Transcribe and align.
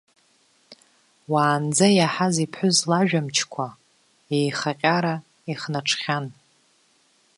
Уаанӡа 1.31 1.87
иаҳаз 1.97 2.35
иԥҳәыс 2.45 2.77
лажәа 2.89 3.25
мчқәа 3.25 3.67
иеихаҟьара 4.33 5.15
ихнаҽхьан. 5.51 6.25